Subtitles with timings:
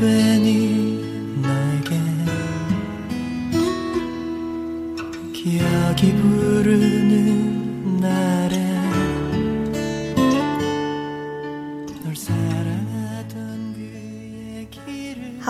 [0.00, 0.06] 好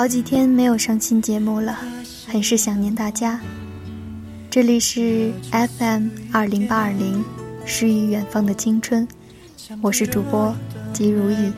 [0.09, 1.79] 几天没有上新节目了，
[2.27, 3.41] 很是想念大家。
[4.51, 7.25] 这里是 FM 二零八二零，
[7.65, 9.07] 诗与远方的青春，
[9.81, 10.53] 我是主播
[10.93, 11.53] 吉如意。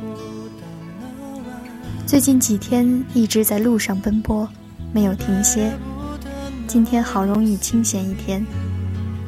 [2.13, 4.47] 最近几天一直在路上奔波，
[4.93, 5.73] 没有停歇。
[6.67, 8.45] 今天好容易清闲一天，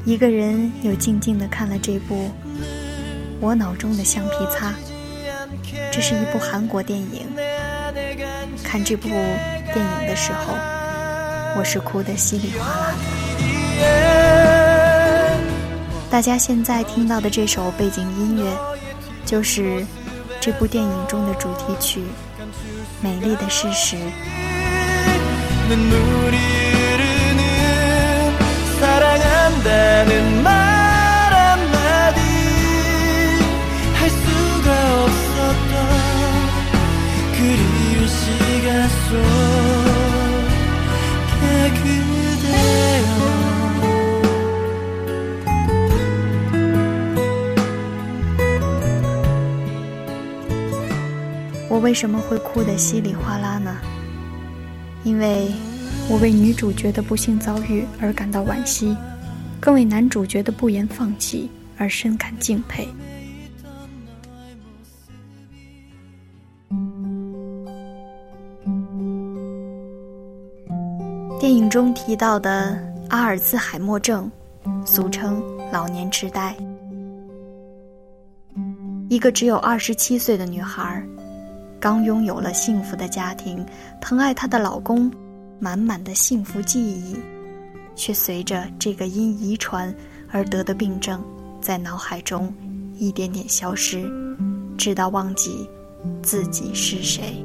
[0.05, 2.15] 一个人又静静的看了这部
[3.41, 4.69] 《我脑中的橡皮擦》。
[5.91, 7.27] 这是一部韩国电影。
[8.63, 10.53] 看这部电影的时候，
[11.57, 12.93] 我是哭得稀里哗啦
[13.79, 15.41] 的。
[16.11, 18.45] 大家现在听到的这首背景音乐，
[19.25, 19.83] 就是
[20.39, 22.03] 这部电影中的主题曲。
[23.05, 23.99] 美丽的事实。
[51.85, 53.77] 为什么会哭得稀里哗啦呢？
[55.05, 55.53] 因为
[56.09, 58.97] 我为女主角的不幸遭遇而感到惋惜，
[59.61, 62.89] 更为男主角的不言放弃而深感敬佩。
[71.39, 74.31] 电影中提到的阿尔兹海默症，
[74.87, 76.57] 俗称老年痴呆，
[79.11, 81.07] 一个只有二十七岁的女孩。
[81.85, 83.63] 刚拥有了幸福的家庭，
[84.01, 85.13] 疼爱她的老公，
[85.59, 87.15] 满满的幸福记忆，
[87.95, 89.95] 却随着这个因遗传
[90.31, 91.23] 而得的病症，
[91.61, 92.51] 在脑海中
[92.95, 94.11] 一点点消失，
[94.79, 95.69] 直到忘记
[96.23, 97.45] 自己是谁。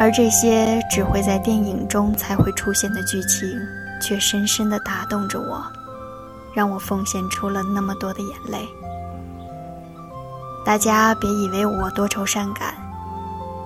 [0.00, 3.48] 而这些只会在电影中才会出现的剧情，
[4.02, 5.64] 却深深的打动着我。
[6.52, 8.68] 让我奉献出了那么多的眼泪。
[10.64, 12.74] 大家别以为我多愁善感，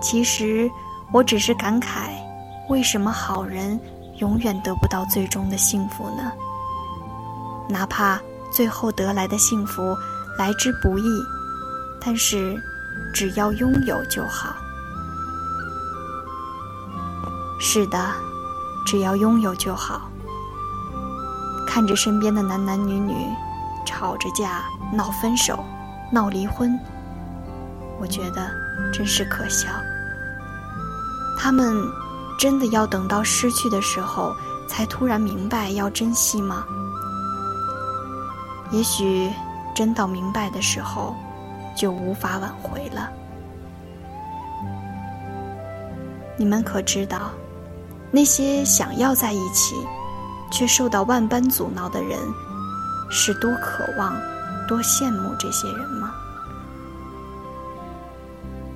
[0.01, 0.71] 其实
[1.13, 2.11] 我只是感慨：
[2.69, 3.79] 为什么好人
[4.19, 6.33] 永远得不到最终的幸福呢？
[7.69, 8.21] 哪怕
[8.53, 9.97] 最后得来的幸福
[10.39, 11.23] 来之不易，
[12.01, 12.55] 但是
[13.13, 14.55] 只要拥有就好。
[17.59, 17.99] 是的，
[18.87, 20.11] 只要拥有就好。
[21.75, 23.13] 看着身边的男男女女
[23.85, 24.63] 吵着架、
[24.93, 25.59] 闹分手、
[26.09, 26.79] 闹离婚，
[27.99, 28.49] 我觉得
[28.93, 29.69] 真是可笑。
[31.37, 31.75] 他们
[32.39, 34.33] 真的要等到失去的时候
[34.69, 36.65] 才突然明白要珍惜吗？
[38.71, 39.29] 也许
[39.75, 41.13] 真到明白的时候，
[41.77, 43.11] 就无法挽回了。
[46.37, 47.33] 你们可知道，
[48.13, 49.75] 那些想要在一起？
[50.55, 52.17] 却受到万般阻挠的人，
[53.11, 54.15] 是多渴望、
[54.69, 56.15] 多羡慕这些人吗？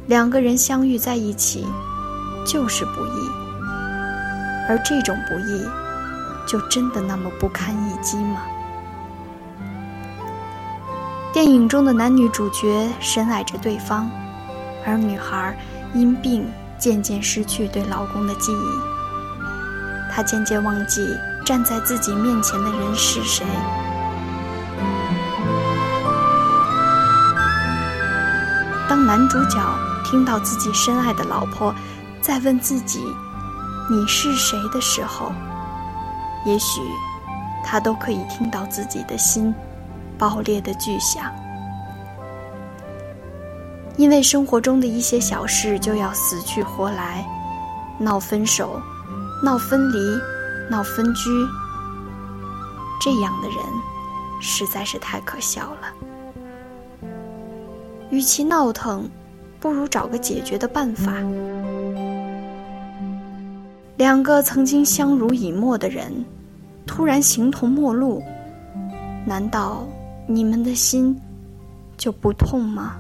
[0.09, 1.65] 两个人相遇在一起，
[2.45, 3.31] 就是不易，
[4.69, 5.65] 而这种不易，
[6.49, 8.41] 就真的那么不堪一击吗？
[11.33, 14.11] 电影中的男女主角深爱着对方，
[14.85, 15.57] 而女孩
[15.95, 16.45] 因病
[16.77, 21.07] 渐渐失去对老公的记忆，她渐渐忘记。
[21.49, 23.43] 站在自己面前的人是谁？
[28.87, 29.59] 当男主角
[30.05, 31.75] 听到自己深爱的老婆
[32.21, 33.03] 在问自己
[33.89, 35.33] “你是谁”的时候，
[36.45, 36.83] 也许
[37.65, 39.55] 他都可以听到自己的心
[40.19, 41.33] 爆裂的巨响。
[43.97, 47.25] 因为生活中的一些小事就要死去活来，
[47.99, 48.79] 闹分手，
[49.43, 50.38] 闹分离。
[50.71, 51.31] 闹分居，
[53.01, 53.59] 这样的人
[54.41, 55.93] 实在是太可笑了。
[58.11, 59.09] 与其闹腾，
[59.61, 61.13] 不如找个解决的办法。
[63.97, 66.13] 两个曾经相濡以沫的人，
[66.87, 68.23] 突然形同陌路，
[69.27, 69.87] 难道
[70.27, 71.19] 你们的心
[71.97, 72.97] 就不痛吗？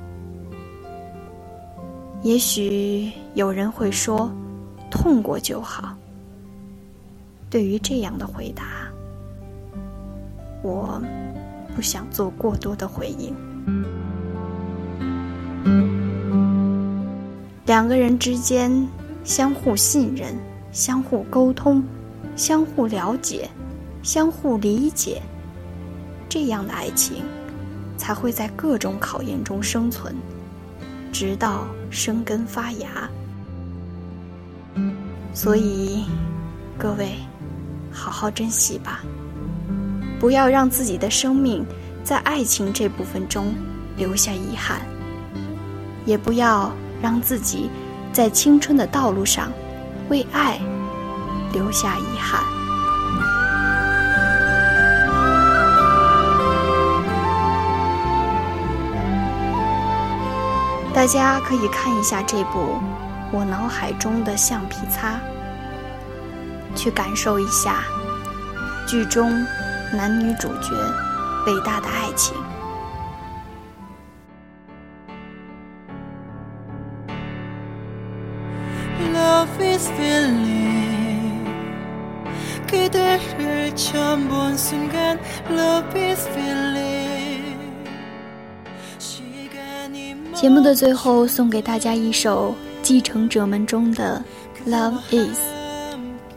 [2.22, 4.30] 也许有人会说，
[4.90, 5.94] 痛过就好。
[7.50, 8.88] 对于这样的回答，
[10.62, 11.00] 我
[11.74, 13.34] 不想做过多的回应。
[17.64, 18.88] 两个人之间
[19.24, 20.34] 相互信任、
[20.72, 21.84] 相互沟通、
[22.34, 23.48] 相互了解、
[24.02, 25.20] 相互理解，
[26.28, 27.22] 这样的爱情
[27.96, 30.14] 才会在各种考验中生存，
[31.12, 33.08] 直到生根发芽。
[35.34, 36.04] 所以，
[36.78, 37.16] 各位，
[37.98, 39.00] 好好珍惜吧，
[40.20, 41.66] 不要让自己的生命
[42.04, 43.52] 在爱情这部分中
[43.96, 44.80] 留下遗憾，
[46.06, 46.72] 也不要。
[47.00, 47.70] 让自己
[48.12, 49.52] 在青春的道路上
[50.08, 50.58] 为爱
[51.52, 52.42] 留下遗憾。
[60.92, 62.58] 大家可以看一下这部
[63.30, 65.12] 《我脑海中的橡皮擦》，
[66.78, 67.82] 去感受一下
[68.86, 69.28] 剧中
[69.92, 70.70] 男女主角
[71.44, 72.36] 伟大的爱情。
[90.34, 92.52] 节目的最后，送给大家一首
[92.82, 94.22] 《继承者们》中的
[94.70, 95.38] 《Love Is》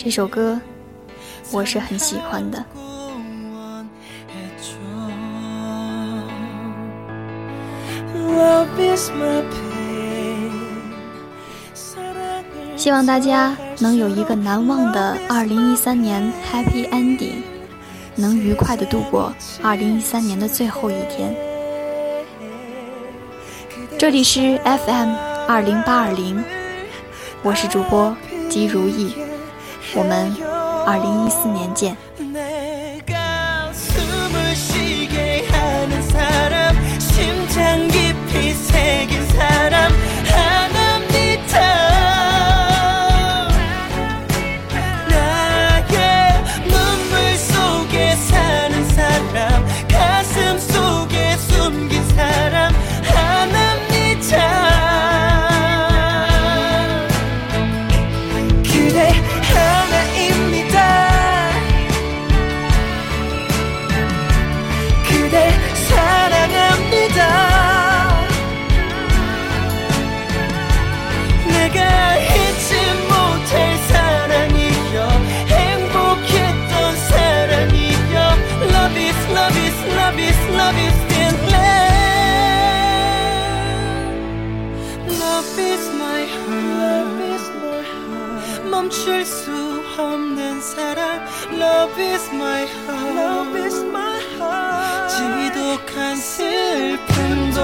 [0.03, 0.59] 这首歌，
[1.51, 2.65] 我是很喜欢的。
[12.75, 17.43] 希望大家能有一个难忘的2013年 Happy Ending，
[18.15, 19.31] 能愉快的度过
[19.61, 21.35] 2013年的最后一天。
[23.99, 25.13] 这里是 FM
[25.47, 26.43] 20820，
[27.43, 28.17] 我是主播
[28.49, 29.13] 姬如意，
[29.93, 30.33] 我们
[30.85, 31.95] 二零一四年见。
[88.81, 89.51] 멈출 수
[89.95, 91.23] 없는 사랑
[91.53, 97.61] Love is my heart Love is my heart 지독한 슬픔도